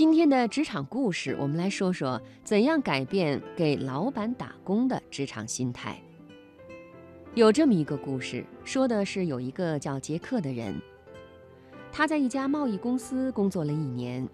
[0.00, 6.00] 今天的职场故事，我们来说说怎样改变给老板打工的职场心态。
[7.34, 10.74] 有这么一个故事，说的是有一个叫杰克的人，
[11.92, 14.26] 他在一家贸易公司工作了一年，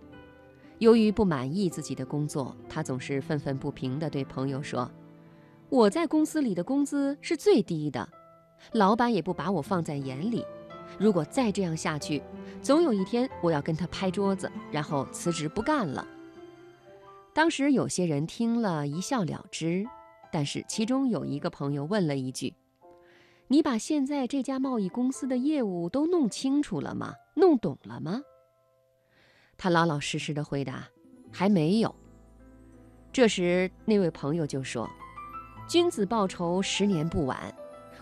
[0.79, 4.89] 由于不满意自己的工作，他总是愤愤不平地对朋友说
[5.69, 8.09] ：“我在公司里的工资是最低的，
[8.71, 10.45] 老板也不把我放在眼里。”
[10.99, 12.23] 如果再这样下去，
[12.63, 16.07] 总有一天我要跟他拍桌子，然后辞职不干了。
[17.33, 19.87] 当时有些人听了一笑了之，
[20.33, 22.55] 但是其中有一个朋友问了一句
[23.49, 27.15] ：“你把现在这家贸易公司的业务都弄清楚了吗？
[27.35, 28.23] 弄懂了吗？”
[29.59, 30.89] 他老老实实的回答
[31.31, 31.95] ：“还没有。”
[33.13, 34.89] 这时那位朋友就说
[35.69, 37.55] ：“君子报仇，十年不晚。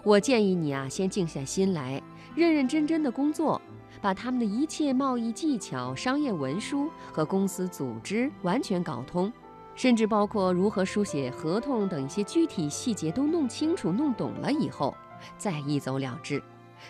[0.05, 2.01] 我建议你啊，先静下心来。”
[2.35, 3.63] 认认真真的工作，
[4.03, 9.33] 把他们的一切贸易技巧、商业文书和公司组织完全搞通，
[9.77, 14.93] 甚至包括如何书写合同等一些具体细节都弄清楚、弄懂了以后，
[15.39, 16.43] 再一走了之。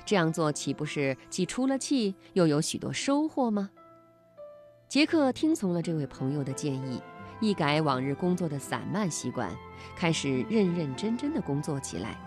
[0.06, 3.68] 这样做岂不是既出了气，又有许多收获吗？
[4.88, 7.02] 杰克听从了这位朋友的建议，
[7.38, 9.54] 一改往日工作的散漫习惯，
[9.94, 12.18] 开始认认真真的工作起来。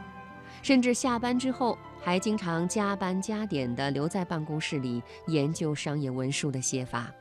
[0.61, 7.11] 甚至下班之后，还经常加班加点地留在办公室里研究商业文书的写法。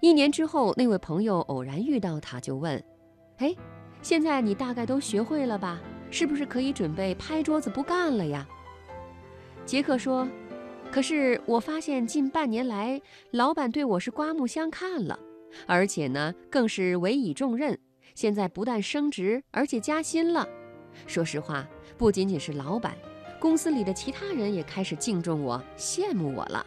[0.00, 2.82] 一年之后，那位朋友偶然遇到他，就问
[3.38, 3.54] ：“哎，
[4.02, 5.80] 现在你大概都学会了吧？
[6.10, 8.46] 是不是可以准备拍桌子不干了呀？”
[9.64, 10.28] 杰克说
[10.92, 15.18] ：“可是我发现近半年来，老板对我是刮目相看了，
[15.66, 17.78] 而且呢，更是委以重任。
[18.14, 20.46] 现在不但升职，而且加薪了。”
[21.06, 21.66] 说实话，
[21.98, 22.96] 不仅仅是老板，
[23.38, 26.64] 公司里的其他人也开始敬重我、羡慕我了。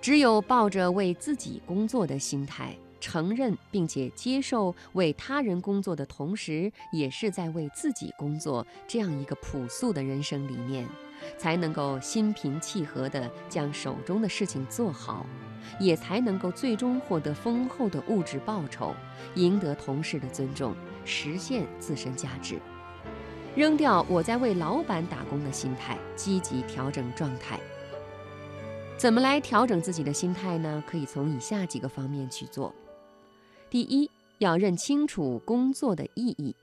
[0.00, 10.86] 只有抱着为自己工作的心态，承认并且接受为他人工作的同时，也是在为自己工作这样一个朴素的人生理念，
[11.36, 15.26] 才能够心平气和地将手中的事情做好，
[15.78, 18.94] 也才能够最终获得丰厚的物质报酬，
[19.34, 20.74] 赢得同事的尊重，
[21.04, 22.58] 实现自身价值。
[23.56, 27.58] 扔掉我在为老板打工的心态，积极调整状态。
[28.96, 30.82] 怎么来调整自己的心态呢？
[30.86, 32.72] 可以从以下几个方面去做。
[33.68, 34.08] 第一，
[34.38, 36.54] 要认清楚工作的意义。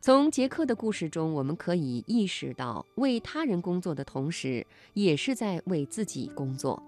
[0.00, 6.82] 从杰克的故事中，我们可以意识到，为他人工作的同时，也是在为自己工作。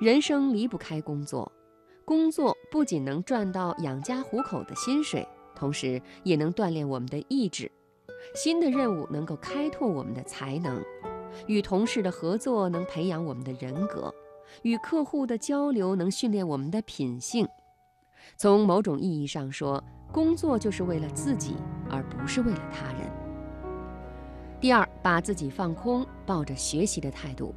[0.00, 1.50] 人生离不开工作，
[2.04, 7.70] 工作不仅能赚到养家糊口的薪水，同时也能锻炼我们的意志。
[8.34, 10.82] 新的任务能够开拓我们的才能，
[11.46, 14.12] 与同事的合作能培养我们的人格，
[14.62, 17.46] 与客户的交流能训练我们的品性。
[18.36, 21.56] 从某种意义上说，工作就是为了自己，
[21.90, 23.10] 而不是为了他人。
[24.60, 27.52] 第二，把自己放空，抱着学习的态度，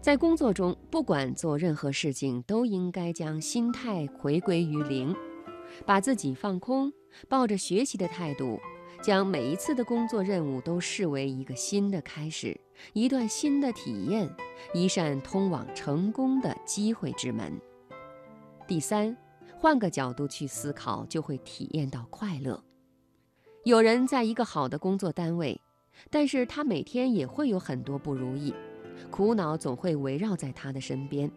[0.00, 5.14] 在工作中，不管做任何事情，都应该将心态回归于零，
[5.86, 6.92] 把自己放空，
[7.28, 8.58] 抱着学习的态度。
[9.02, 12.58] 将每一次的工作任务都视为一个新的开始，
[12.92, 14.30] 一段新的体验，
[14.72, 17.60] 一扇通往成功的机会之门。
[18.64, 19.16] 第三，
[19.56, 22.62] 换个角度去思考，就会体验到快乐。
[23.64, 25.60] 有人在一个好的工作单位，
[26.08, 28.54] 但是他每天也会有很多不如意，
[29.10, 31.28] 苦恼总会围绕在他的身边。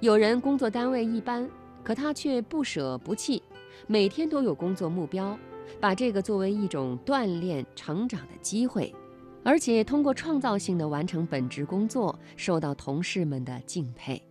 [0.00, 1.48] 有人工作单位一般，
[1.84, 3.40] 可他却不舍不弃，
[3.86, 5.38] 每天都有工作目标。
[5.80, 8.94] 把这个作为一种锻炼成长的机会，
[9.44, 14.22] 而且通过创造性的完成本职工作，受到同事们的敬佩。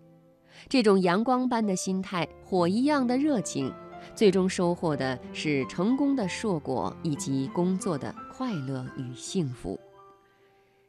[0.70, 3.74] 这种阳光般的心态，火一样的热情，
[4.16, 9.80] 最终收获的是成功的硕果以及工作的快乐与幸福。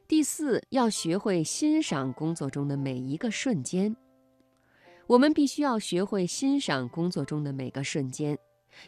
[0.07, 3.95] 第四，要学会欣赏工作中的每一个瞬间。
[5.07, 8.37] 我们必须要学会欣赏工作中的每个瞬间。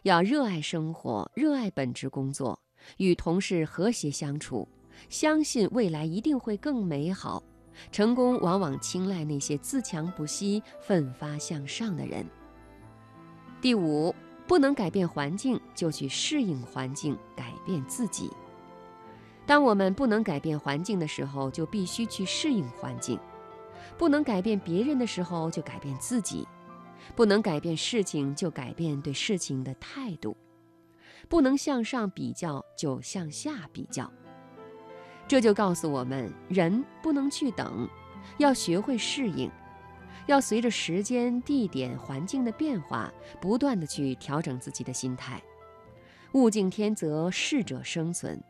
[0.03, 2.59] 要热爱生活，热爱本职工作，
[2.97, 4.67] 与同事和谐相处，
[5.09, 7.43] 相信未来一定会更美好。
[7.91, 12.25] 成功往往青睐那些自强不息、奋发向上的人。
[13.59, 14.15] 第五，
[14.47, 18.31] 不能改变环境，就去适应环境，改变自己。
[19.45, 23.17] 当我们不能改变环境的时候，就必须去适应环境；
[23.97, 26.47] 不能改变别人的时候，就改变自己。
[27.13, 30.35] 不能改变事情，就改变对事情的态度；
[31.27, 34.11] 不能向上比较，就向下比较。
[35.27, 37.87] 这就告诉我们，人不能去等，
[38.37, 39.49] 要学会适应。
[40.27, 45.41] 要随着时间、地点、环境的变化，不断的去调整自己的心态。
[46.33, 48.43] 物竞天择，适者生存。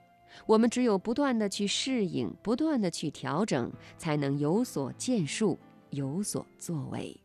[0.46, 5.60] 我们只有不断的去适应，不断的去调整，才能有所建树，
[5.92, 7.25] 有所作为。